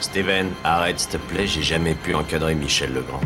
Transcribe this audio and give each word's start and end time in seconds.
Steven, 0.00 0.48
arrête 0.64 0.98
s'il 0.98 1.10
te 1.10 1.16
plaît, 1.16 1.46
j'ai 1.46 1.62
jamais 1.62 1.94
pu 1.94 2.12
encadrer 2.12 2.56
Michel 2.56 2.92
Legrand. 2.92 3.20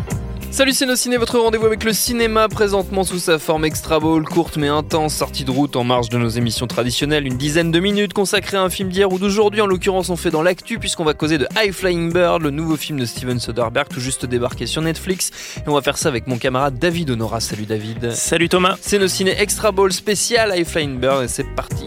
Salut 0.51 0.73
c'est 0.73 0.85
nos 0.85 0.97
ciné, 0.97 1.17
votre 1.17 1.39
rendez-vous 1.39 1.65
avec 1.65 1.83
le 1.83 1.95
cinéma 1.95 2.49
présentement 2.49 3.03
sous 3.03 3.19
sa 3.19 3.39
forme 3.39 3.65
extra 3.65 3.99
ball, 3.99 4.25
courte 4.25 4.59
mais 4.59 4.69
intense, 4.69 5.15
sortie 5.15 5.45
de 5.45 5.51
route 5.51 5.77
en 5.77 5.85
marge 5.85 6.11
de 6.11 6.19
nos 6.19 6.29
émissions 6.29 6.67
traditionnelles, 6.67 7.27
une 7.27 7.39
dizaine 7.39 7.71
de 7.71 7.81
minutes 7.81 8.13
consacrées 8.13 8.59
à 8.59 8.63
un 8.63 8.69
film 8.69 8.91
d'hier 8.91 9.11
ou 9.11 9.19
d'aujourd'hui, 9.19 9.63
en 9.63 9.67
l'occurrence 9.67 10.11
on 10.11 10.17
fait 10.17 10.31
dans 10.31 10.43
l'actu 10.43 10.79
puisqu'on 10.79 11.05
va 11.05 11.15
causer 11.15 11.39
de 11.39 11.49
High 11.57 11.73
Flying 11.73 12.13
Bird, 12.13 12.43
le 12.43 12.51
nouveau 12.51 12.77
film 12.77 13.01
de 13.01 13.07
Steven 13.07 13.41
Soderbergh 13.41 13.89
tout 13.89 14.01
juste 14.01 14.27
débarqué 14.27 14.67
sur 14.67 14.83
Netflix, 14.83 15.31
et 15.57 15.69
on 15.71 15.75
va 15.75 15.81
faire 15.81 15.97
ça 15.97 16.11
avec 16.11 16.27
mon 16.27 16.37
camarade 16.37 16.79
David 16.79 17.11
Honora. 17.11 17.41
Salut 17.41 17.65
David. 17.65 18.13
Salut 18.13 18.51
Thomas. 18.51 18.77
C'est 18.83 18.99
nos 18.99 19.09
ciné 19.09 19.31
extra 19.41 19.73
ball 19.73 19.95
spécial 19.95 20.53
High 20.55 20.67
Flying 20.67 20.99
Bird 20.99 21.25
et 21.25 21.29
c'est 21.29 21.45
parti. 21.55 21.87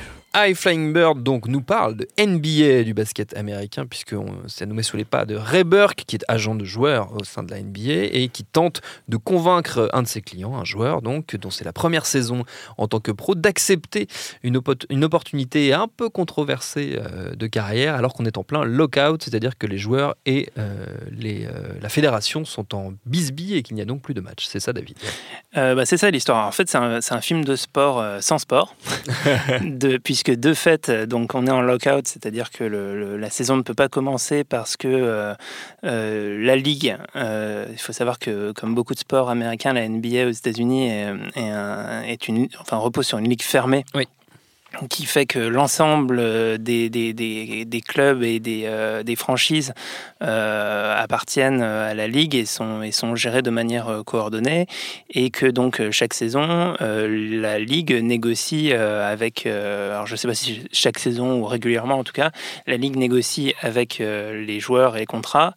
High 0.35 0.55
Flying 0.55 0.93
Bird 0.93 1.23
donc 1.23 1.47
nous 1.47 1.61
parle 1.61 1.95
de 1.97 2.07
NBA 2.17 2.83
du 2.83 2.93
basket 2.93 3.35
américain 3.35 3.85
puisque 3.85 4.13
on- 4.13 4.47
ça 4.47 4.65
nous 4.65 4.73
met 4.73 4.83
sous 4.83 4.95
les 4.95 5.03
pas 5.03 5.25
de 5.25 5.35
Ray 5.35 5.65
Burke 5.65 6.03
qui 6.07 6.15
est 6.15 6.23
agent 6.29 6.55
de 6.55 6.63
joueur 6.63 7.11
au 7.19 7.23
sein 7.25 7.43
de 7.43 7.51
la 7.51 7.59
NBA 7.61 8.07
et 8.13 8.29
qui 8.29 8.45
tente 8.45 8.81
de 9.09 9.17
convaincre 9.17 9.89
un 9.91 10.03
de 10.03 10.07
ses 10.07 10.21
clients, 10.21 10.55
un 10.55 10.63
joueur 10.63 11.01
donc 11.01 11.35
dont 11.35 11.49
c'est 11.49 11.65
la 11.65 11.73
première 11.73 12.05
saison 12.05 12.45
en 12.77 12.87
tant 12.87 13.01
que 13.01 13.11
pro 13.11 13.35
d'accepter 13.35 14.07
une, 14.43 14.61
une 14.89 15.03
opportunité 15.03 15.73
un 15.73 15.87
peu 15.89 16.09
controversée 16.09 16.97
euh, 16.97 17.35
de 17.35 17.47
carrière 17.47 17.95
alors 17.95 18.13
qu'on 18.13 18.25
est 18.25 18.37
en 18.37 18.43
plein 18.43 18.63
lockout, 18.63 19.21
c'est-à-dire 19.21 19.57
que 19.57 19.67
les 19.67 19.77
joueurs 19.77 20.15
et 20.25 20.49
euh, 20.57 20.85
les, 21.11 21.45
euh, 21.45 21.73
la 21.81 21.89
fédération 21.89 22.45
sont 22.45 22.73
en 22.73 22.93
bisbille 23.05 23.55
et 23.57 23.63
qu'il 23.63 23.75
n'y 23.75 23.81
a 23.81 23.85
donc 23.85 24.01
plus 24.01 24.13
de 24.13 24.21
match. 24.21 24.45
C'est 24.47 24.61
ça 24.61 24.71
David? 24.71 24.95
Bah, 25.53 25.85
c'est 25.85 25.97
ça 25.97 26.09
l'histoire. 26.09 26.47
En 26.47 26.51
fait, 26.51 26.69
c'est 26.69 26.77
un, 26.77 26.99
un 27.09 27.21
film 27.21 27.43
de 27.43 27.57
sport 27.57 28.01
sans 28.21 28.37
sport, 28.37 28.75
de, 29.61 29.97
puisque 30.23 30.39
de 30.39 30.53
fait, 30.53 30.89
euh, 30.89 31.05
donc 31.05 31.35
on 31.35 31.47
est 31.47 31.51
en 31.51 31.61
lockout, 31.61 32.07
c'est-à-dire 32.07 32.51
que 32.51 32.63
la 32.63 33.29
saison 33.29 33.57
ne 33.57 33.61
peut 33.61 33.73
pas 33.73 33.89
commencer 33.89 34.43
parce 34.43 34.77
que 34.77 34.87
euh, 34.87 35.33
euh, 35.83 36.45
la 36.45 36.55
ligue, 36.55 36.95
il 37.15 37.79
faut 37.79 37.93
savoir 37.93 38.19
que 38.19 38.51
comme 38.51 38.75
beaucoup 38.75 38.93
de 38.93 38.99
sports 38.99 39.29
américains, 39.29 39.73
la 39.73 39.87
NBA 39.87 40.27
aux 40.27 40.31
États-Unis 40.31 40.89
est, 40.89 42.19
repose 42.71 43.07
sur 43.07 43.17
une 43.17 43.29
ligue 43.29 43.41
fermée. 43.41 43.85
Qui 44.89 45.05
fait 45.05 45.25
que 45.25 45.39
l'ensemble 45.39 46.17
euh, 46.19 46.57
des, 46.57 47.83
clubs 47.85 48.23
et 48.23 48.39
des, 48.39 48.63
euh, 48.65 49.03
franchises 49.15 49.73
euh, 50.23 50.95
appartiennent 50.97 51.61
à 51.61 51.93
la 51.93 52.07
ligue 52.07 52.35
et 52.35 52.45
sont, 52.45 53.15
gérés 53.15 53.41
de 53.41 53.49
manière 53.49 54.03
coordonnée. 54.05 54.67
Et 55.09 55.29
que 55.29 55.45
donc 55.45 55.81
chaque 55.91 56.13
saison, 56.13 56.75
la 56.79 57.59
ligue 57.59 57.93
négocie 57.93 58.71
avec, 58.73 59.45
alors 59.45 60.07
je 60.07 60.15
sais 60.15 60.27
pas 60.27 60.33
si 60.33 60.63
chaque 60.71 60.97
saison 60.97 61.39
ou 61.39 61.45
régulièrement 61.45 61.99
en 61.99 62.03
tout 62.03 62.13
cas, 62.13 62.31
la 62.67 62.77
ligue 62.77 62.95
négocie 62.95 63.53
avec 63.61 63.99
les 63.99 64.59
joueurs 64.59 64.95
et 64.95 65.01
les 65.01 65.05
contrats, 65.05 65.55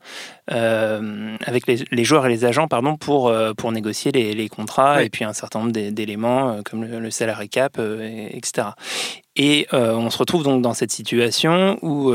euh, 0.53 1.37
avec 1.47 1.67
les, 1.67 1.85
les 1.91 2.05
joueurs 2.05 2.27
et 2.27 2.29
les 2.29 2.45
agents 2.45 2.69
pardon 2.69 2.97
pour 2.97 3.29
euh, 3.29 3.53
pour 3.55 3.73
négocier 3.73 4.13
les, 4.13 4.35
les 4.35 4.49
contrats 4.49 4.97
Oui. 4.99 5.05
et 5.05 5.11
puis 5.11 5.25
un 5.25 5.33
certain 5.33 5.61
nombre 5.61 5.73
d'é- 5.73 5.91
d'éléments 5.91 6.51
euh, 6.51 6.63
comme 6.63 6.85
le, 6.85 7.01
le 7.01 7.11
salary 7.11 7.49
cap, 7.49 7.79
et- 7.79 8.37
etc. 8.37 8.69
Et 9.37 9.67
on 9.73 10.11
se 10.11 10.19
retrouve 10.19 10.45
donc 10.45 10.63
dans 10.63 10.75
cette 10.75 10.93
situation 10.93 11.79
où 11.83 12.13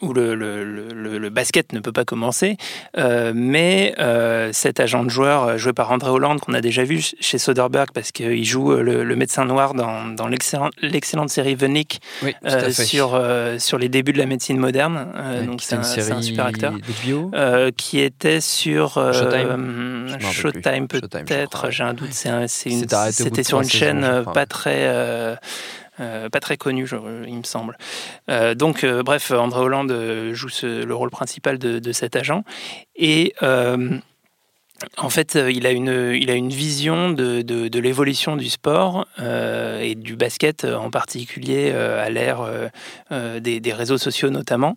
où 0.00 0.12
le, 0.12 0.34
le, 0.34 0.64
le, 0.64 1.18
le 1.18 1.30
basket 1.30 1.72
ne 1.72 1.80
peut 1.80 1.92
pas 1.92 2.04
commencer, 2.04 2.56
euh, 2.96 3.32
mais 3.34 3.94
euh, 3.98 4.50
cet 4.52 4.80
agent 4.80 5.04
de 5.04 5.10
joueur 5.10 5.44
euh, 5.44 5.56
joué 5.58 5.72
par 5.72 5.90
André 5.90 6.10
Hollande 6.10 6.40
qu'on 6.40 6.54
a 6.54 6.60
déjà 6.60 6.84
vu 6.84 7.00
ch- 7.00 7.14
chez 7.20 7.38
Soderbergh 7.38 7.90
parce 7.92 8.12
qu'il 8.12 8.44
joue 8.44 8.72
le, 8.72 9.04
médecin 9.16 9.44
noir 9.44 9.74
dans, 9.74 10.06
dans 10.06 10.26
l'excellent- 10.28 10.70
l'excellente 10.82 11.30
série 11.30 11.56
Oui, 12.22 12.34
euh, 12.44 12.48
à 12.66 12.70
fait. 12.70 12.84
sur, 12.84 13.20
sur 13.58 13.78
les 13.78 13.88
débuts 13.88 14.12
de 14.12 14.18
la 14.18 14.26
médecine 14.26 14.58
moderne. 14.58 15.06
Donc 15.46 15.62
c'est 15.62 15.76
un, 15.76 15.82
super 16.22 16.46
acteur. 16.46 16.72
qui 17.76 18.00
était 18.00 18.40
sur 18.40 18.94
Showtime 19.12 20.06
je 20.20 20.42
peut-être, 21.00 21.70
j'ai 21.70 21.84
un 21.84 21.94
doute. 21.94 22.12
C'était 22.12 23.42
sur 23.42 23.60
une 23.60 23.68
chaîne 23.68 24.24
pas 24.34 24.46
très 24.46 25.36
euh, 26.00 26.28
pas 26.28 26.40
très 26.40 26.56
connue, 26.56 26.86
je- 26.86 26.96
il 27.26 27.36
me 27.36 27.42
semble. 27.42 27.76
Euh, 28.30 28.54
donc, 28.54 28.84
euh, 28.84 29.02
bref, 29.02 29.30
André 29.30 29.60
Hollande 29.60 29.92
joue 30.32 30.48
ce- 30.48 30.84
le 30.84 30.94
rôle 30.94 31.10
principal 31.10 31.58
de, 31.58 31.78
de 31.78 31.92
cet 31.92 32.16
agent 32.16 32.44
et 32.96 33.34
en 34.96 35.10
fait, 35.10 35.36
il 35.50 35.66
a 35.66 35.72
une, 35.72 36.12
il 36.14 36.30
a 36.30 36.34
une 36.34 36.50
vision 36.50 37.10
de, 37.10 37.42
de, 37.42 37.66
de 37.66 37.78
l'évolution 37.80 38.36
du 38.36 38.48
sport 38.48 39.06
et 39.20 39.94
du 39.96 40.14
basket 40.14 40.64
en 40.64 40.90
particulier 40.90 41.72
à 41.72 42.08
l'ère 42.10 42.40
des, 43.40 43.58
des 43.60 43.72
réseaux 43.72 43.98
sociaux 43.98 44.30
notamment. 44.30 44.76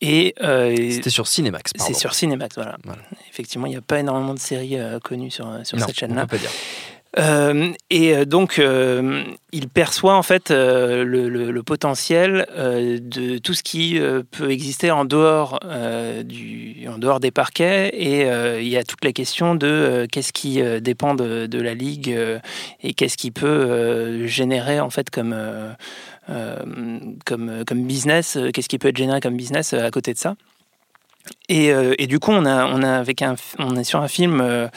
Et 0.00 0.34
euh, 0.42 0.76
C'était 0.92 1.10
sur 1.10 1.26
Cinemax, 1.26 1.72
c'est 1.76 1.92
sur 1.94 2.14
Cinemax, 2.14 2.54
voilà. 2.54 2.76
Voilà. 2.84 3.02
Effectivement, 3.30 3.66
il 3.66 3.70
n'y 3.70 3.76
a 3.76 3.80
pas 3.80 3.98
énormément 3.98 4.32
de 4.32 4.38
séries 4.38 4.78
euh, 4.78 5.00
connues 5.00 5.30
sur, 5.32 5.46
sur 5.64 5.76
Non, 5.76 5.86
cette 5.86 5.98
chaîne-là. 5.98 6.26
Euh, 7.16 7.72
et 7.88 8.14
euh, 8.14 8.24
donc, 8.26 8.58
euh, 8.58 9.24
il 9.52 9.68
perçoit 9.68 10.14
en 10.14 10.22
fait 10.22 10.50
le, 10.50 11.62
potentiel 11.62 12.46
de 12.56 13.38
tout 13.38 13.54
ce 13.54 13.62
qui 13.62 14.00
peut 14.30 14.50
exister 14.50 14.90
en 14.90 15.04
dehors, 15.04 15.58
des 17.20 17.30
parquets. 17.30 17.88
Et 17.94 18.22
il 18.60 18.68
y 18.68 18.76
a 18.76 18.84
toute 18.84 19.04
la 19.04 19.12
question 19.12 19.54
de 19.54 20.06
qu'est-ce 20.10 20.32
qui 20.32 20.62
dépend 20.80 21.14
de, 21.14 21.60
la 21.60 21.74
ligue 21.74 22.16
et 22.82 22.94
qu'est-ce 22.94 23.16
qui 23.16 23.30
peut 23.30 24.26
générer 24.26 24.80
en 24.80 24.90
fait 24.90 25.10
comme, 25.10 25.74
business, 27.72 28.38
qu'est-ce 28.54 28.68
qui 28.68 28.78
peut 28.78 28.88
être 28.88 28.96
généré 28.96 29.20
comme 29.20 29.36
business 29.36 29.72
à 29.72 29.90
côté 29.90 30.12
de 30.12 30.18
ça. 30.18 30.36
Et, 31.48 32.06
du 32.06 32.18
coup, 32.18 32.32
on 32.32 33.76
est 33.76 33.84
sur 33.84 34.00
un 34.00 34.08
film 34.08 34.70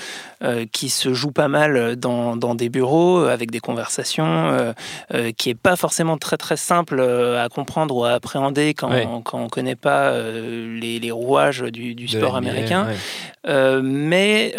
euh, 0.44 0.66
qui 0.72 0.90
se 0.90 1.14
joue 1.14 1.32
pas 1.32 1.48
mal 1.48 1.96
dans, 1.96 2.36
dans 2.36 2.56
des 2.56 2.70
bureaux, 2.70 3.20
euh, 3.20 3.30
avec 3.34 3.52
des 3.52 3.60
conversations, 3.60 4.74
euh, 5.14 5.32
qui 5.38 5.50
est 5.50 5.56
pas 5.56 5.76
forcément 5.76 6.18
très 6.18 6.38
très 6.38 6.58
simple 6.58 7.00
à 7.02 7.48
comprendre 7.50 7.96
ou 7.96 8.04
à 8.06 8.12
appréhender 8.12 8.74
quand, 8.74 8.90
Ouais. 8.92 9.08
quand 9.24 9.40
on 9.40 9.48
connaît 9.50 9.76
pas 9.76 10.14
les, 10.20 11.00
les 11.00 11.12
rouages 11.12 11.62
du, 11.62 12.08
sport 12.08 12.40
NBA, 12.42 12.50
américain, 12.50 12.88
ouais. 12.88 13.82
Mais 13.84 14.54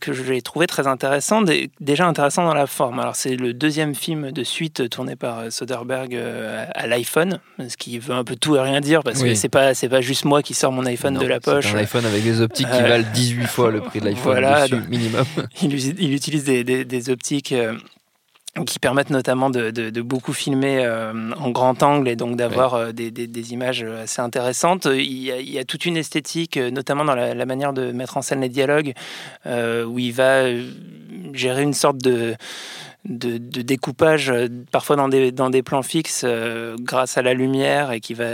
que 0.00 0.12
j'ai 0.12 0.42
trouvé 0.42 0.66
très 0.66 0.86
intéressant, 0.86 1.42
dé- 1.42 1.70
déjà 1.80 2.06
intéressant 2.06 2.44
dans 2.44 2.54
la 2.54 2.66
forme. 2.66 2.98
Alors 3.00 3.16
c'est 3.16 3.36
le 3.36 3.52
deuxième 3.52 3.94
film 3.94 4.30
de 4.32 4.44
suite 4.44 4.88
tourné 4.90 5.16
par 5.16 5.50
Soderbergh 5.50 6.16
à, 6.74 6.86
l'iPhone, 6.86 7.40
ce 7.68 7.76
qui 7.76 7.98
veut 7.98 8.14
un 8.14 8.24
peu 8.24 8.36
tout 8.36 8.56
et 8.56 8.60
rien 8.60 8.80
dire 8.80 9.02
parce 9.02 9.22
que 9.22 9.34
c'est 9.34 9.48
pas 9.48 9.74
c'est 9.74 9.88
pas 9.88 10.00
juste 10.00 10.24
moi 10.24 10.42
qui 10.42 10.54
sors 10.54 10.72
mon 10.72 10.84
iPhone 10.86 11.14
Non, 11.14 11.20
de 11.20 11.26
la 11.26 11.40
poche. 11.40 11.74
un 11.74 11.78
iPhone 11.78 12.04
avec 12.06 12.22
des 12.22 12.40
optiques 12.40 12.70
qui 12.70 12.82
valent 12.82 13.04
18 13.14 13.46
fois 13.46 13.70
le 13.70 13.80
prix 13.80 14.00
de 14.00 14.06
l'iPhone 14.06 14.32
voilà, 14.32 14.62
dessus, 14.62 14.74
donc- 14.76 14.88
il, 15.62 16.12
utilise 16.14 16.44
des, 16.44 16.64
des- 16.64 16.84
des 16.84 17.10
optiques 17.10 17.52
euh, 17.52 17.74
qui 18.66 18.78
permettent 18.78 19.10
notamment 19.10 19.50
de, 19.50 19.70
de- 19.70 19.90
de 19.90 20.02
beaucoup 20.02 20.32
filmer 20.32 20.84
euh, 20.84 21.32
en 21.36 21.50
grand 21.50 21.82
angle 21.82 22.08
et 22.08 22.14
donc 22.16 22.36
d'avoir 22.36 22.74
euh, 22.74 22.92
des, 22.92 23.10
des- 23.10 23.26
des 23.26 23.52
images 23.52 23.82
assez 23.82 24.20
intéressantes. 24.22 24.86
Il 24.86 25.18
y 25.22 25.32
a, 25.32 25.38
il 25.40 25.50
y 25.50 25.58
a 25.58 25.64
toute 25.64 25.86
une 25.86 25.96
esthétique, 25.96 26.56
notamment 26.56 27.04
dans 27.04 27.14
la, 27.16 27.34
la 27.34 27.46
manière 27.46 27.72
de 27.72 27.90
mettre 27.92 28.16
en 28.16 28.22
scène 28.22 28.40
les 28.42 28.48
dialogues, 28.48 28.92
euh, 29.46 29.84
où 29.84 29.98
il 29.98 30.12
va 30.12 30.44
gérer 31.32 31.62
une 31.62 31.74
sorte 31.74 31.98
de 31.98 32.36
de, 33.06 33.36
de 33.38 33.60
découpage, 33.62 34.30
euh, 34.30 34.48
parfois 34.72 34.96
dans 34.96 35.08
des, 35.08 35.30
dans 35.30 35.50
des 35.50 35.62
plans 35.62 35.82
fixes, 35.82 36.22
euh, 36.24 36.76
grâce 36.80 37.18
à 37.18 37.22
la 37.22 37.34
lumière, 37.34 37.92
et 37.92 38.00
qui 38.00 38.14
va 38.14 38.26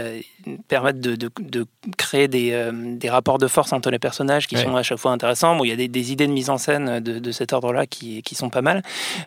permettre 0.69 0.99
de, 0.99 1.15
de- 1.15 1.29
de 1.39 1.65
créer 1.97 2.27
des, 2.27 2.51
euh, 2.53 2.71
des 2.73 3.09
rapports 3.09 3.37
de 3.37 3.47
force 3.47 3.73
entre 3.73 3.91
les 3.91 3.99
personnages 3.99 4.47
qui 4.47 4.55
Ouais. 4.55 4.63
sont 4.63 4.75
à 4.75 4.83
chaque 4.83 4.97
fois 4.97 5.11
intéressants. 5.11 5.55
Bon, 5.57 5.65
il 5.65 5.69
y 5.69 5.71
a 5.73 5.75
des, 5.75 5.87
des 5.89 6.11
idées 6.13 6.25
de 6.25 6.31
mise 6.31 6.49
en 6.49 6.57
scène 6.57 6.99
de, 6.99 7.31
cet 7.31 7.51
ordre-là 7.53 7.85
qui, 7.85 8.21
qui 8.23 8.33
sont 8.35 8.49
pas 8.49 8.61
mal. 8.61 8.81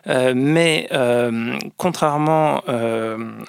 Euh, 0.07 0.33
mais 0.35 0.89
contrairement 1.77 2.61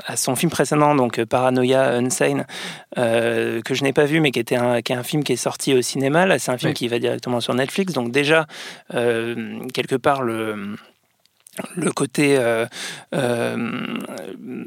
à 0.06 0.16
son 0.16 0.36
film 0.36 0.50
précédent, 0.50 0.94
donc 0.94 1.22
Paranoia 1.24 1.94
Unsane, 1.96 2.46
que 2.94 3.62
je 3.74 3.82
n'ai 3.84 3.92
pas 3.92 4.04
vu, 4.04 4.20
mais 4.20 4.30
qui, 4.30 4.38
était 4.40 4.56
un, 4.56 4.82
qui 4.82 4.92
est 4.92 4.96
un 4.96 5.02
film 5.02 5.24
qui 5.24 5.32
est 5.32 5.36
sorti 5.36 5.74
au 5.74 5.82
cinéma, 5.82 6.26
là 6.26 6.38
c'est 6.38 6.50
un 6.52 6.58
film 6.58 6.72
qui 6.74 6.88
va 6.88 6.98
directement 6.98 7.40
sur 7.40 7.54
Netflix. 7.54 7.92
Donc 7.92 8.10
déjà, 8.12 8.46
quelque 8.90 9.96
part, 9.96 10.22
le 10.22 10.76
le 11.74 11.90
côté 11.90 12.36
euh, 12.38 12.66
euh, 13.14 13.96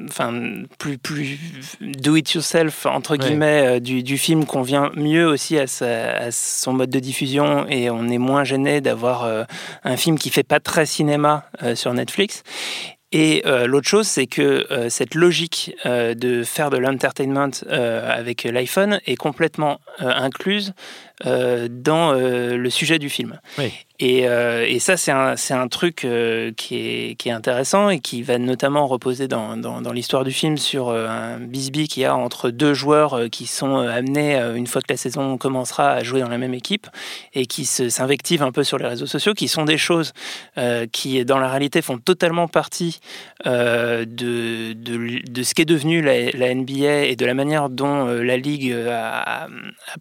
enfin 0.09 0.33
plus 0.77 0.97
plus 0.97 1.37
do 1.81 2.15
it 2.15 2.31
yourself 2.33 2.85
entre 2.85 3.15
guillemets 3.15 3.63
euh, 3.65 3.79
du, 3.79 4.03
du 4.03 4.17
film 4.17 4.45
convient 4.45 4.91
mieux 4.95 5.27
aussi 5.27 5.57
à, 5.57 5.67
sa- 5.67 6.15
à 6.17 6.31
son 6.31 6.73
mode 6.73 6.89
de 6.89 6.99
diffusion 6.99 7.67
et 7.67 7.89
on 7.89 8.07
est 8.09 8.17
moins 8.17 8.43
gêné 8.43 8.81
d'avoir 8.81 9.23
euh, 9.23 9.43
un 9.83 9.97
film 9.97 10.17
qui 10.17 10.29
fait 10.29 10.43
pas 10.43 10.59
très 10.59 10.85
cinéma 10.85 11.45
sur 11.75 11.93
Netflix 11.93 12.43
et 13.11 13.41
euh, 13.47 13.65
l'autre 13.65 13.87
chose, 13.89 14.05
c'est 14.07 14.27
que 14.27 14.67
euh, 14.71 14.87
cette 14.89 15.15
logique 15.15 15.73
euh, 15.87 16.13
de 16.13 16.43
faire 16.43 16.69
de 16.69 16.77
l'entertainment 16.77 17.49
avec 17.71 18.43
l'iPhone 18.43 18.99
est 19.07 19.15
complètement 19.15 19.79
incluse 19.99 20.73
dans 21.25 22.13
le 22.13 22.69
sujet 22.69 22.99
du 22.99 23.09
film. 23.09 23.39
Oui. 23.57 23.73
Et, 24.01 24.29
euh, 24.29 24.65
et 24.65 24.79
ça, 24.79 24.95
c'est 24.95 25.11
un, 25.11 25.67
truc 25.67 26.05
euh, 26.05 26.53
qui, 26.55 26.77
est, 26.77 27.31
intéressant 27.31 27.89
et 27.89 27.99
qui 27.99 28.23
va 28.23 28.37
notamment 28.37 28.87
reposer 28.87 29.27
dans, 29.27 29.91
l'histoire 29.91 30.23
du 30.23 30.31
film 30.31 30.57
sur 30.57 30.87
euh, 30.87 31.07
un 31.09 31.37
bisbee 31.39 31.89
qu'il 31.89 32.03
y 32.03 32.05
a 32.05 32.15
entre 32.15 32.49
deux 32.49 32.73
joueurs 32.73 33.29
qui 33.29 33.45
sont 33.45 33.75
amenés, 33.75 34.37
une 34.55 34.67
fois 34.67 34.81
que 34.81 34.91
la 34.93 34.97
saison 34.97 35.37
commencera, 35.37 35.91
à 35.91 36.03
jouer 36.03 36.21
dans 36.21 36.29
la 36.29 36.37
même 36.37 36.53
équipe 36.53 36.87
et 37.33 37.45
qui 37.45 37.65
s'invectivent 37.65 38.43
un 38.43 38.53
peu 38.53 38.63
sur 38.63 38.77
les 38.77 38.87
réseaux 38.87 39.05
sociaux, 39.05 39.33
qui 39.33 39.49
sont 39.49 39.65
des 39.65 39.77
choses 39.77 40.13
qui, 40.91 41.25
dans 41.25 41.37
la 41.37 41.49
réalité, 41.49 41.81
font 41.81 41.97
totalement 41.97 42.47
partie 42.47 42.99
de, 43.45 44.05
de, 44.05 44.73
de 45.29 45.43
ce 45.43 45.53
qu'est 45.53 45.65
devenu 45.65 46.01
la, 46.01 46.55
NBA 46.55 47.05
et 47.05 47.15
de 47.15 47.25
la 47.25 47.33
manière 47.33 47.69
dont 47.69 48.05
la 48.05 48.37
Ligue 48.37 48.73
a, 48.73 49.47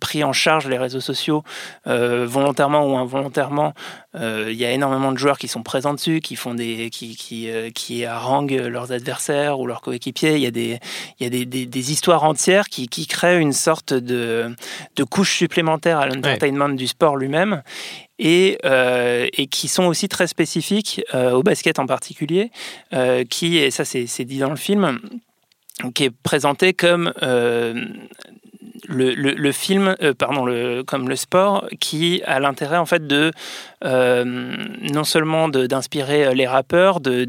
pris 0.00 0.22
en 0.22 0.32
charge 0.32 0.68
les 0.68 0.78
réseaux 0.78 1.00
sociaux, 1.00 1.42
volontairement 1.84 2.86
ou 2.86 2.96
involontairement. 2.96 3.74
Euh, 4.14 4.48
Il 4.50 4.56
y 4.56 4.64
a 4.64 4.70
énormément 4.72 5.12
de 5.12 5.18
joueurs 5.18 5.38
qui 5.38 5.48
sont 5.48 5.62
présents 5.62 5.94
dessus, 5.94 6.20
qui, 6.20 6.34
font 6.36 6.54
des, 6.54 6.88
qui, 6.90 7.14
qui, 7.16 7.50
euh, 7.50 7.70
qui 7.70 8.04
haranguent 8.04 8.52
leurs 8.68 8.90
adversaires 8.92 9.60
ou 9.60 9.66
leurs 9.66 9.80
coéquipiers. 9.82 10.34
Il 10.36 10.42
y 10.42 10.46
a 10.46 10.50
des, 10.50 10.78
il 11.18 11.24
y 11.24 11.26
a 11.26 11.30
des, 11.30 11.44
des- 11.44 11.66
des 11.66 11.92
histoires 11.92 12.24
entières 12.24 12.68
qui, 12.68 12.88
qui 12.88 13.06
créent 13.06 13.38
une 13.40 13.52
sorte 13.52 13.92
de, 13.92 14.54
de 14.96 15.04
couche 15.04 15.36
supplémentaire 15.36 15.98
à 15.98 16.06
l'entertainment 16.06 16.70
du 16.70 16.86
sport 16.86 17.16
lui-même 17.16 17.62
et, 18.18 18.58
euh, 18.64 19.26
et 19.34 19.46
qui 19.46 19.68
sont 19.68 19.84
aussi 19.84 20.08
très 20.08 20.26
spécifiques 20.26 21.02
euh, 21.14 21.32
au 21.32 21.42
basket 21.42 21.78
en 21.78 21.86
particulier, 21.86 22.50
euh, 22.94 23.24
qui, 23.24 23.58
et 23.58 23.70
ça 23.70 23.84
c'est 23.84 24.24
dit 24.24 24.38
dans 24.38 24.50
le 24.50 24.56
film, 24.56 24.98
qui 25.94 26.04
est 26.04 26.10
présenté 26.10 26.72
comme 26.72 27.12
euh, 27.22 27.84
le, 28.88 29.14
le- 29.14 29.52
film, 29.52 29.94
euh, 30.02 30.14
pardon, 30.14 30.44
le, 30.44 30.82
comme 30.82 31.08
le 31.08 31.16
sport, 31.16 31.66
qui 31.80 32.22
a 32.24 32.40
l'intérêt 32.40 32.78
en 32.78 32.86
fait 32.86 33.06
de 33.06 33.30
euh, 33.84 34.24
non 34.92 35.04
seulement 35.04 35.48
d'inspirer 35.48 36.26
euh, 36.26 36.34
les 36.34 36.46
rappeurs, 36.46 37.00
de, 37.00 37.24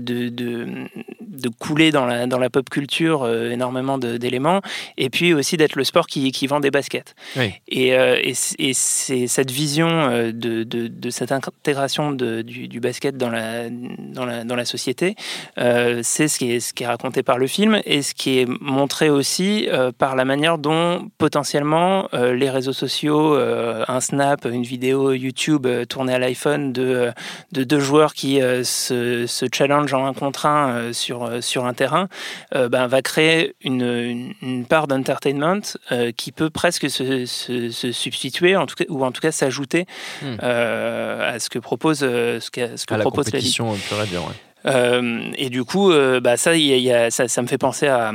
de 1.30 1.50
couler 1.50 1.92
dans 1.92 2.06
la, 2.06 2.28
dans 2.28 2.40
la 2.40 2.50
pop 2.50 2.70
culture 2.70 3.24
euh, 3.24 3.52
énormément 3.52 3.98
d'éléments, 3.98 4.62
et 4.98 5.10
puis 5.10 5.34
aussi 5.34 5.58
d'être 5.58 5.76
le 5.76 5.84
sport 5.84 6.08
qui, 6.08 6.32
qui 6.32 6.48
vend 6.48 6.60
des 6.60 6.72
baskets. 6.72 7.16
Oui. 7.38 7.54
Et, 7.68 7.96
euh, 7.96 8.18
et 8.24 8.34
c'est 8.74 9.28
cette 9.28 9.52
vision 9.52 9.88
euh, 9.90 10.32
de, 10.32 10.64
de, 10.64 10.88
de 10.88 11.10
cette 11.10 11.32
intégration 11.32 12.12
de- 12.12 12.42
du, 12.42 12.68
du 12.68 12.80
basket 12.80 13.16
dans 13.18 13.30
la, 13.30 13.70
dans 13.70 14.26
la, 14.26 14.44
dans 14.44 14.56
la 14.56 14.66
société, 14.66 15.16
euh, 15.58 16.02
c'est 16.04 16.28
ce 16.28 16.40
qui, 16.40 16.52
est, 16.52 16.60
ce 16.60 16.74
qui 16.74 16.84
est 16.84 16.88
raconté 16.88 17.24
par 17.24 17.38
le 17.38 17.48
film 17.48 17.80
et 17.86 18.02
ce 18.02 18.14
qui 18.14 18.40
est 18.40 18.48
montré 18.60 19.10
aussi 19.10 19.68
par 19.98 20.16
la 20.16 20.26
manière 20.26 20.58
dont 20.58 21.10
potentiellement 21.18 22.08
les 22.14 22.50
réseaux 22.50 22.74
sociaux, 22.74 23.36
un 23.36 24.00
snap, 24.02 24.46
une 24.46 24.64
vidéo 24.64 25.14
YouTube 25.14 25.68
tournée 25.88 26.14
à 26.14 26.20
l'iPhone 26.20 26.74
de, 26.74 27.12
de 27.52 27.64
deux 27.64 27.80
joueurs 27.80 28.14
qui 28.14 28.40
se, 28.64 29.26
se 29.28 29.46
challenge 29.54 29.94
en 29.94 30.06
un 30.06 30.14
contre 30.14 30.46
un 30.46 30.70
euh, 30.70 30.94
sur, 31.20 31.26
euh, 31.26 31.42
sur 31.42 31.66
un 31.66 31.74
terrain, 31.74 32.08
euh, 32.56 32.70
ben, 32.70 32.88
va 32.88 33.02
créer 33.02 33.56
une, 33.62 33.82
une, 33.82 34.34
une 34.42 34.66
part 34.66 34.88
d'entertainment 34.88 35.62
euh, 35.92 36.12
qui 36.16 36.32
peut 36.32 36.50
presque 36.50 36.90
se, 36.90 37.26
se, 37.26 37.70
se 37.72 37.92
substituer 37.92 38.56
en 38.56 38.66
tout 38.66 38.76
cas, 38.76 38.86
ou 38.90 39.04
en 39.04 39.12
tout 39.12 39.22
cas 39.22 39.32
s'ajouter 39.32 39.86
Hmm. 40.22 40.36
à 40.42 41.40
ce 41.40 41.50
que 41.50 41.60
propose, 41.60 42.00
ce 42.00 42.50
que, 42.50 42.78
ce 42.78 42.86
que 42.86 42.94
À 42.94 42.98
la 42.98 43.04
propose 43.04 43.26
la 43.32 43.40
Ligue. 43.40 43.58
compétition 43.58 43.74
pure 43.88 44.02
et 44.04 44.08
dure, 44.08 44.26
ouais. 44.28 45.32
Et 45.38 45.50
du 45.50 45.64
coup, 45.64 45.92
bah, 46.22 46.38
ça, 46.38 46.56
il 46.56 46.66
y 46.66 46.74
a- 46.74 46.78
il 46.78 46.84
y 46.84 46.92
a- 46.94 47.12
ça, 47.12 47.28
ça 47.28 47.42
me 47.42 47.48
fait 47.48 47.58
penser 47.58 47.88
à 47.88 48.12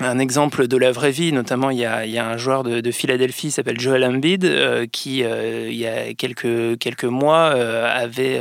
un 0.00 0.18
exemple 0.18 0.68
de 0.68 0.76
la 0.76 0.92
vraie 0.92 1.10
vie. 1.10 1.32
Notamment, 1.32 1.70
il 1.70 1.78
y 1.78 1.84
a, 1.84 2.06
il 2.06 2.12
y 2.12 2.18
a 2.18 2.26
un 2.26 2.36
joueur 2.36 2.62
de, 2.62 2.80
de 2.80 2.90
Philadelphie 2.90 3.50
s'appelle 3.50 3.80
Joel 3.80 4.04
Embiid 4.04 4.44
euh, 4.44 4.86
qui, 4.90 5.24
euh, 5.24 5.68
il 5.68 5.76
y 5.76 5.86
a 5.86 6.14
quelques, 6.14 6.78
quelques 6.78 7.04
mois, 7.04 7.52
euh, 7.54 7.86
avait 7.88 8.40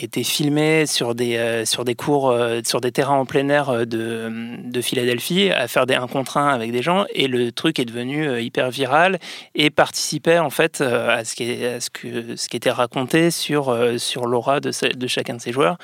été 0.00 0.24
filmé 0.24 0.86
sur 0.86 1.14
des, 1.14 1.64
sur 1.64 1.84
des 1.84 1.94
cours, 1.94 2.34
sur 2.64 2.80
des 2.80 2.92
terrains 2.92 3.16
en 3.16 3.26
plein 3.26 3.48
air 3.48 3.86
de, 3.86 4.30
de 4.64 4.80
Philadelphie 4.80 5.50
à 5.50 5.68
faire 5.68 5.86
des 5.86 5.94
un 5.94 6.06
contre 6.06 6.38
un 6.38 6.48
avec 6.48 6.72
des 6.72 6.82
gens. 6.82 7.04
Et 7.14 7.28
le 7.28 7.52
truc 7.52 7.78
est 7.78 7.84
devenu 7.84 8.40
hyper 8.40 8.70
viral 8.70 9.18
et 9.54 9.70
participait 9.70 10.38
en 10.38 10.50
fait 10.50 10.80
à 10.80 11.24
ce 11.24 11.34
qui, 11.34 11.64
à 11.64 11.80
ce 11.80 11.90
que, 11.90 12.36
ce 12.36 12.48
qui 12.48 12.56
était 12.56 12.70
raconté 12.70 13.30
sur, 13.30 13.76
sur 13.98 14.26
l'aura 14.26 14.60
de, 14.60 14.70
de 14.94 15.06
chacun 15.06 15.34
de 15.34 15.40
ces 15.40 15.52
joueurs 15.52 15.76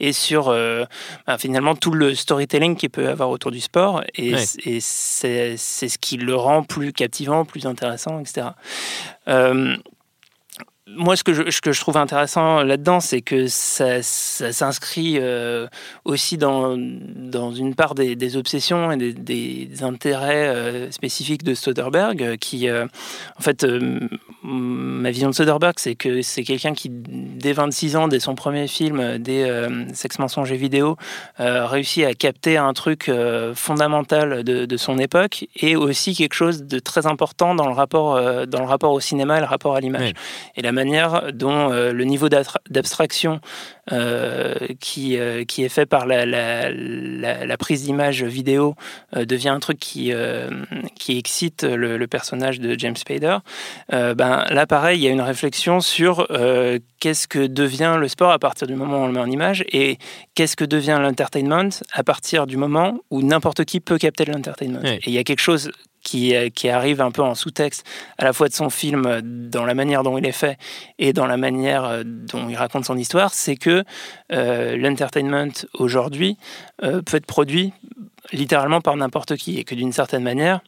et 0.00 0.12
sur 0.12 0.54
bah, 1.26 1.38
finalement 1.38 1.74
tout 1.74 1.92
le 1.92 2.14
storytelling 2.14 2.76
qu'il 2.76 2.90
peut 2.90 3.08
avoir 3.08 3.30
autour 3.30 3.50
du 3.50 3.60
sport. 3.60 4.02
Et 4.64 4.80
c'est 4.80 5.56
ce 5.56 5.98
qui 5.98 6.16
le 6.16 6.34
rend 6.34 6.62
plus 6.62 6.92
captivant, 6.92 7.44
plus 7.44 7.66
intéressant, 7.66 8.20
etc. 8.20 8.48
Euh, 9.28 9.76
moi, 10.86 11.16
ce 11.16 11.24
que 11.24 11.32
je, 11.32 11.60
que 11.60 11.72
je 11.72 11.80
trouve 11.80 11.96
intéressant 11.96 12.62
là-dedans, 12.62 13.00
c'est 13.00 13.22
que 13.22 13.46
ça, 13.46 14.02
ça 14.02 14.52
s'inscrit 14.52 15.16
euh, 15.18 15.66
aussi 16.04 16.36
dans, 16.36 16.76
dans 16.76 17.52
une 17.52 17.74
part 17.74 17.94
des, 17.94 18.36
obsessions 18.36 18.92
et 18.92 19.12
des, 19.12 19.82
intérêts 19.82 20.48
euh, 20.48 20.90
spécifiques 20.90 21.42
de 21.42 21.54
Soderbergh, 21.54 22.36
qui, 22.36 22.70
en 22.70 23.40
fait, 23.40 23.66
ma 24.42 25.10
vision 25.10 25.30
de 25.30 25.34
Soderbergh, 25.34 25.78
c'est 25.78 25.94
que 25.94 26.20
c'est 26.20 26.44
quelqu'un 26.44 26.74
qui, 26.74 26.90
dès 27.44 27.52
26 27.52 27.96
ans, 27.96 28.08
dès 28.08 28.20
son 28.20 28.34
premier 28.34 28.66
film, 28.66 29.00
euh, 29.00 29.18
dès 29.18 29.44
euh, 29.44 29.84
Sex, 29.92 30.18
mensonges 30.18 30.50
et 30.50 30.56
vidéo, 30.56 30.96
euh, 31.40 31.66
réussit 31.66 32.02
à 32.04 32.14
capter 32.14 32.56
un 32.56 32.72
truc 32.72 33.10
euh, 33.10 33.54
fondamental 33.54 34.42
de, 34.44 34.64
de 34.64 34.76
son 34.78 34.98
époque 34.98 35.46
et 35.54 35.76
aussi 35.76 36.14
quelque 36.14 36.32
chose 36.32 36.62
de 36.62 36.78
très 36.78 37.06
important 37.06 37.54
dans 37.54 37.66
le 37.68 37.74
rapport, 37.74 38.16
euh, 38.16 38.46
dans 38.46 38.60
le 38.60 38.66
rapport 38.66 38.92
au 38.92 39.00
cinéma 39.00 39.36
et 39.36 39.40
le 39.40 39.46
rapport 39.46 39.76
à 39.76 39.80
l'image. 39.80 40.12
Oui. 40.14 40.14
Et 40.56 40.62
la 40.62 40.72
manière 40.72 41.32
dont 41.34 41.68
le 41.68 42.04
niveau 42.04 42.28
d'abstraction 42.28 43.40
qui, 44.80 45.18
euh, 45.18 45.44
qui 45.44 45.62
est 45.64 45.68
fait 45.68 45.86
par 45.86 46.06
la, 46.06 46.24
la, 46.26 46.70
la- 46.70 47.46
la 47.46 47.56
prise 47.56 47.84
d'image 47.84 48.22
vidéo 48.24 48.74
euh, 49.16 49.24
devient 49.24 49.50
un 49.50 49.60
truc 49.60 49.78
qui, 49.78 50.12
euh, 50.12 50.48
qui 50.94 51.18
excite 51.18 51.62
le, 51.64 51.96
le 51.98 52.06
personnage 52.06 52.60
de 52.60 52.78
James 52.78 52.96
Spader. 52.96 53.38
Euh, 53.92 54.14
ben, 54.14 54.44
là, 54.50 54.66
pareil, 54.66 54.98
il 55.00 55.04
y 55.04 55.08
a 55.08 55.10
une 55.10 55.20
réflexion 55.20 55.80
sur 55.80 56.26
euh, 56.30 56.78
qu'est-ce 57.00 57.28
que 57.28 57.46
devient 57.46 57.96
le 57.98 58.08
sport 58.08 58.30
à 58.32 58.38
partir 58.38 58.66
du 58.66 58.74
moment 58.74 58.98
où 58.98 59.02
on 59.02 59.06
le 59.06 59.12
met 59.12 59.20
en 59.20 59.30
image 59.30 59.64
et 59.72 59.98
qu'est-ce 60.34 60.56
que 60.56 60.64
devient 60.64 60.98
l'entertainment 61.00 61.68
à 61.92 62.02
partir 62.02 62.46
du 62.46 62.56
moment 62.56 62.98
où 63.10 63.22
n'importe 63.22 63.64
qui 63.64 63.80
peut 63.80 63.98
capter 63.98 64.24
de 64.24 64.32
l'entertainment. 64.32 64.80
Oui. 64.82 64.90
Et 64.90 65.00
il 65.06 65.12
y 65.12 65.18
a 65.18 65.24
quelque 65.24 65.40
chose 65.42 65.70
qui, 66.04 66.36
euh, 66.36 66.50
qui 66.50 66.68
arrive 66.68 67.00
un 67.00 67.10
peu 67.10 67.22
en 67.22 67.34
sous-texte 67.34 67.84
à 68.18 68.24
la 68.24 68.32
fois 68.32 68.48
de 68.48 68.52
son 68.52 68.70
film, 68.70 69.06
euh, 69.06 69.20
dans 69.24 69.64
la 69.64 69.74
manière 69.74 70.04
dont 70.04 70.16
il 70.16 70.24
est 70.24 70.32
fait 70.32 70.56
et 71.00 71.12
dans 71.12 71.26
la 71.26 71.36
manière 71.36 71.84
euh, 71.84 72.02
dont 72.04 72.48
il 72.48 72.54
raconte 72.54 72.84
son 72.84 72.96
histoire, 72.96 73.34
c'est 73.34 73.56
que 73.56 73.82
l'entertainment 74.30 75.66
aujourd'hui 75.74 76.36
peut 76.80 77.16
être 77.16 77.26
produit 77.26 77.72
littéralement 78.32 78.80
par 78.80 78.96
n'importe 78.96 79.36
qui 79.36 79.58
et 79.58 79.64
que 79.64 79.74
d'une 79.74 79.92
certaine 79.92 80.22
manière, 80.22 80.60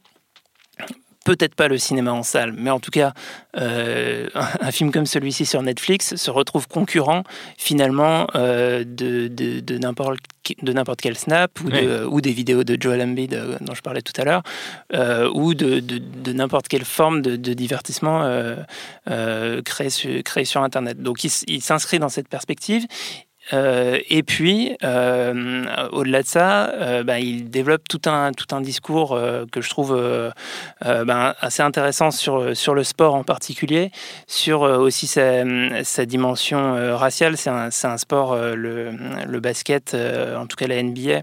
peut-être 1.30 1.54
pas 1.56 1.68
le 1.68 1.76
cinéma 1.76 2.12
en 2.12 2.22
salle, 2.22 2.52
mais 2.56 2.70
en 2.70 2.78
tout 2.80 2.92
cas, 2.92 3.12
euh, 3.58 4.28
un 4.60 4.70
film 4.70 4.92
comme 4.92 5.06
celui-ci 5.06 5.44
sur 5.44 5.60
Netflix 5.62 6.14
se 6.16 6.30
retrouve 6.30 6.68
concurrent 6.68 7.24
finalement 7.58 8.26
euh, 8.36 8.84
de, 8.86 9.28
de, 9.28 9.60
de 9.60 9.78
n'importe 9.78 10.20
de 10.62 10.72
n'importe 10.72 11.00
quel 11.00 11.16
snap 11.18 11.50
ou, 11.60 11.68
de- 11.70 12.04
ou 12.04 12.20
des 12.20 12.30
vidéos 12.32 12.62
de 12.62 12.76
Joel 12.80 13.02
Embiid 13.02 13.34
euh, 13.34 13.56
dont 13.62 13.74
je 13.74 13.82
parlais 13.82 14.02
tout 14.02 14.12
à 14.20 14.24
l'heure 14.24 14.42
euh, 14.94 15.28
ou 15.34 15.54
de, 15.54 15.80
de- 15.80 15.98
de 15.98 16.32
n'importe 16.32 16.68
quelle 16.68 16.84
forme 16.84 17.20
de, 17.20 17.34
divertissement 17.54 18.22
euh, 18.22 18.54
euh, 19.10 19.60
créé, 19.62 19.90
sur, 19.90 20.22
créé 20.22 20.44
sur 20.44 20.62
Internet. 20.62 21.02
Donc 21.02 21.24
il 21.24 21.60
s'inscrit 21.62 21.98
dans 21.98 22.08
cette 22.08 22.28
perspective 22.28 22.86
Euh, 23.52 23.98
et 24.08 24.22
puis, 24.22 24.76
euh, 24.82 25.64
au-delà 25.92 26.22
de 26.22 26.26
ça, 26.26 26.68
euh, 26.70 27.02
bah, 27.02 27.20
il 27.20 27.50
développe 27.50 27.86
tout 27.88 28.00
un, 28.06 28.32
tout 28.32 28.54
un 28.54 28.60
discours 28.60 29.18
que 29.52 29.60
je 29.60 29.70
trouve 29.70 29.98
bah, 30.82 31.36
assez 31.40 31.62
intéressant 31.62 32.10
sur, 32.10 32.56
sur 32.56 32.74
le 32.74 32.84
sport 32.84 33.14
en 33.14 33.24
particulier, 33.24 33.90
sur 34.26 34.62
aussi 34.62 35.06
sa, 35.06 35.44
sa 35.84 36.06
dimension 36.06 36.96
raciale. 36.96 37.36
C'est 37.36 37.50
un, 37.50 37.68
un, 37.84 37.98
sport, 37.98 38.36
le, 38.36 38.92
le 39.26 39.40
basket, 39.40 39.94
en 39.94 40.46
tout 40.46 40.56
cas 40.56 40.66
la 40.66 40.82
NBA 40.82 41.22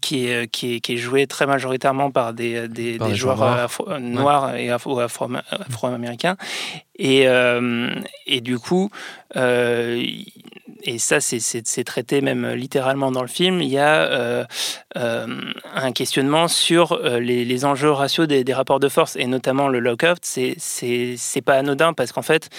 qui 0.00 0.26
est, 0.28 0.46
qui, 0.48 0.74
est, 0.74 0.80
qui 0.80 0.92
est, 0.94 0.96
joué 0.96 1.26
très 1.26 1.46
majoritairement 1.46 2.12
par 2.12 2.34
des, 2.34 2.68
des, 2.68 2.98
des 2.98 3.14
joueurs 3.16 3.68
noirs, 3.98 4.54
et 4.54 4.70
afro-américains. 4.70 6.36
et, 6.96 7.26
et, 8.26 8.40
du 8.40 8.58
coup, 8.58 8.90
euh, 9.36 10.04
et 10.84 10.98
ça 10.98 11.20
c'est 11.20 11.84
traité 11.84 12.20
même 12.20 12.52
littéralement 12.52 13.10
dans 13.10 13.22
le 13.22 13.28
film, 13.28 13.60
il 13.60 13.68
y 13.68 13.78
a 13.78 14.02
euh, 14.02 14.44
euh, 14.96 15.26
un 15.74 15.92
questionnement 15.92 16.48
sur 16.48 16.98
les, 17.02 17.44
les, 17.44 17.64
enjeux 17.64 17.90
raciaux 17.90 18.26
des, 18.26 18.44
des, 18.44 18.52
rapports 18.52 18.80
de 18.80 18.88
force, 18.88 19.16
et 19.16 19.26
notamment 19.26 19.68
le 19.68 19.78
lockout. 19.78 20.18
C'est 20.22 20.56
pas 21.44 21.54
anodin 21.54 21.92
parce 21.92 22.12
qu'en 22.12 22.22
fait, 22.22 22.50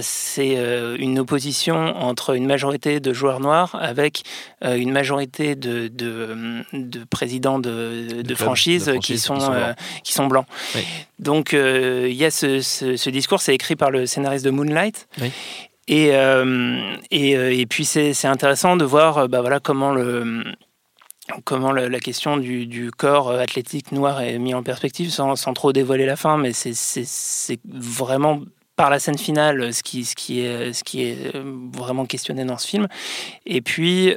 c'est 0.00 0.56
une 0.98 1.18
opposition 1.18 1.74
entre 1.96 2.34
une 2.34 2.46
majorité 2.46 3.00
de 3.00 3.12
joueurs 3.12 3.40
noirs 3.40 3.76
avec 3.80 4.22
une 4.62 4.92
majorité 4.92 5.54
de, 5.54 5.88
de, 5.88 6.64
de 6.72 7.04
présidents 7.04 7.58
de, 7.58 8.22
de, 8.22 8.34
franchises, 8.34 8.92
qui, 9.02 9.18
sont, 9.18 9.38
qui 10.02 10.12
sont 10.12 10.26
blancs. 10.26 10.46
Donc 11.18 11.52
il 11.52 12.14
y 12.14 12.24
a 12.24 12.30
ce, 12.30 12.60
ce, 12.60 12.96
ce 12.96 13.10
discours, 13.10 13.40
c'est 13.40 13.54
écrit 13.54 13.76
par 13.76 13.90
le 13.90 14.06
scénariste 14.06 14.44
de 14.44 14.50
Moonlight. 14.50 15.08
Oui. 15.20 15.30
Et, 15.86 16.14
euh, 16.14 16.96
euh, 17.12 17.50
et, 17.50 17.66
puis 17.66 17.84
c'est 17.84 18.26
intéressant 18.26 18.76
de 18.76 18.84
voir 18.84 19.18
euh, 19.18 19.28
bah, 19.28 19.40
voilà, 19.40 19.60
comment, 19.60 19.92
le, 19.92 20.44
comment 21.44 21.72
la, 21.72 22.00
question 22.00 22.38
du, 22.38 22.90
corps 22.96 23.30
athlétique 23.30 23.92
noir 23.92 24.22
est 24.22 24.38
mis 24.38 24.54
en 24.54 24.62
perspective, 24.62 25.10
sans, 25.10 25.36
sans 25.36 25.52
trop 25.52 25.72
dévoiler 25.72 26.06
la 26.06 26.16
fin, 26.16 26.38
mais 26.38 26.52
c'est 26.52 27.60
vraiment 27.68 28.40
par 28.76 28.90
la 28.90 28.98
scène 28.98 29.18
finale 29.18 29.72
ce 29.72 29.82
qui, 29.82 30.04
ce 30.04 30.16
qui, 30.16 30.40
est, 30.40 30.72
ce 30.72 30.82
qui 30.82 31.02
est 31.02 31.32
vraiment 31.72 32.06
questionné 32.06 32.44
dans 32.44 32.58
ce 32.58 32.66
film. 32.66 32.88
Et 33.46 33.60
puis... 33.60 34.14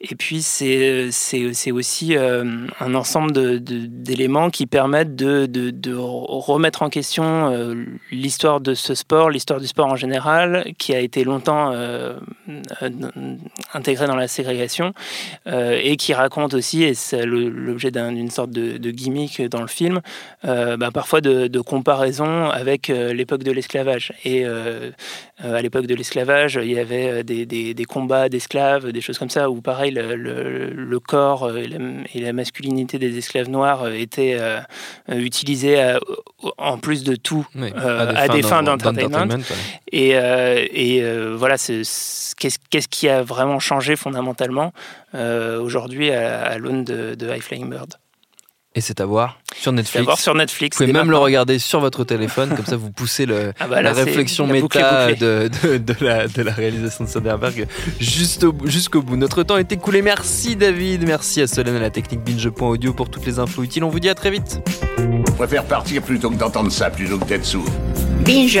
et 0.00 0.14
puis, 0.14 0.42
c'est 0.42 1.72
aussi 1.72 2.16
euh, 2.16 2.66
un 2.78 2.94
ensemble 2.94 3.32
d'éléments 3.60 4.46
de, 4.46 4.52
qui 4.52 4.66
permettent 4.66 5.16
de, 5.16 5.46
de, 5.46 5.92
remettre 5.92 6.82
en 6.82 6.88
question 6.88 7.50
euh, 7.50 7.84
l'histoire 8.12 8.60
de 8.60 8.74
ce 8.74 8.94
sport, 8.94 9.28
l'histoire 9.28 9.58
du 9.58 9.66
sport 9.66 9.88
en 9.88 9.96
général, 9.96 10.72
qui 10.78 10.94
a 10.94 11.00
été 11.00 11.24
longtemps 11.24 11.72
euh, 11.72 12.16
intégré 13.74 14.06
dans 14.06 14.14
la 14.14 14.28
ségrégation, 14.28 14.92
et 15.46 15.96
qui 15.96 16.14
raconte 16.14 16.54
aussi, 16.54 16.84
et 16.84 16.94
c'est 16.94 17.26
l'objet 17.26 17.90
d'une 17.90 18.30
sorte 18.30 18.50
de, 18.50 18.90
gimmick 18.90 19.42
dans 19.48 19.62
le 19.62 19.66
film, 19.66 20.00
bah, 20.44 20.90
parfois 20.94 21.20
de, 21.20 21.60
comparaison 21.60 22.50
avec 22.50 22.86
l'époque 22.86 23.42
de 23.42 23.50
l'esclavage. 23.50 24.12
Et 24.24 24.44
à 24.44 25.62
l'époque 25.62 25.86
de 25.86 25.94
l'esclavage, 25.96 26.60
il 26.62 26.70
y 26.70 26.78
avait 26.78 27.24
des, 27.24 27.46
des, 27.46 27.74
des 27.74 27.84
combats 27.84 28.28
d'esclaves, 28.28 28.92
des 28.92 29.00
choses 29.00 29.18
comme 29.18 29.30
ça, 29.30 29.50
où 29.50 29.60
pareil, 29.60 29.87
le, 29.90 30.98
corps 30.98 31.44
euh, 31.44 31.62
et 32.14 32.20
la, 32.20 32.32
masculinité 32.32 32.98
des 32.98 33.16
esclaves 33.18 33.48
noirs 33.48 33.82
euh, 33.82 33.92
étaient 33.92 34.36
euh, 34.38 34.60
utilisés 35.08 35.96
en 36.56 36.78
plus 36.78 37.04
de 37.04 37.14
tout 37.14 37.46
à 37.56 38.28
des 38.28 38.42
fins, 38.42 38.62
d'entertainment. 38.62 39.26
Et, 39.92 40.12
voilà, 41.36 41.56
qu'est-ce 41.56 42.88
qui 42.88 43.08
a 43.08 43.22
vraiment 43.22 43.58
changé 43.58 43.96
fondamentalement 43.96 44.72
aujourd'hui 45.14 46.10
à, 46.10 46.58
l'aune 46.58 46.84
de, 46.84 47.14
de 47.14 47.28
High 47.28 47.42
Flying 47.42 47.68
Bird? 47.68 47.94
Et 48.78 48.80
c'est 48.80 49.00
à 49.00 49.06
voir 49.06 49.40
sur 49.56 49.72
Netflix. 49.72 50.04
voir 50.04 50.20
sur 50.20 50.34
Netflix. 50.34 50.78
Vous 50.78 50.84
pouvez 50.84 50.92
même 50.92 51.10
le 51.10 51.16
regarder 51.16 51.58
sur 51.58 51.80
votre 51.80 52.04
téléphone, 52.04 52.54
comme 52.54 52.64
ça 52.64 52.76
vous 52.76 52.92
poussez 52.92 53.26
le, 53.26 53.52
ah 53.58 53.66
bah 53.66 53.82
la 53.82 53.92
réflexion 53.92 54.46
méta 54.46 55.12
de, 55.14 55.50
de, 55.78 55.94
la, 56.00 56.28
de, 56.28 56.42
la, 56.42 56.52
réalisation 56.52 57.04
de 57.04 57.10
Soderbergh 57.10 57.66
jusqu'au 58.00 59.02
bout. 59.02 59.16
Notre 59.16 59.42
temps 59.42 59.56
est 59.56 59.72
écoulé. 59.72 60.00
Merci 60.00 60.54
David, 60.54 61.06
merci 61.06 61.42
à 61.42 61.48
Solène 61.48 61.74
à 61.74 61.80
la 61.80 61.90
technique 61.90 62.20
binge.audio 62.22 62.94
pour 62.94 63.10
toutes 63.10 63.26
les 63.26 63.40
infos 63.40 63.64
utiles. 63.64 63.82
On 63.82 63.90
vous 63.90 64.00
dit 64.00 64.08
à 64.08 64.14
très 64.14 64.30
vite. 64.30 64.60
Je 64.96 65.32
préfère 65.32 65.64
partir 65.64 66.02
plutôt 66.02 66.30
que 66.30 66.36
d'entendre 66.36 66.70
ça, 66.70 66.88
plutôt 66.88 67.18
que 67.18 67.24
d'être 67.24 67.44
sourd. 67.44 67.68
Binge. 68.24 68.60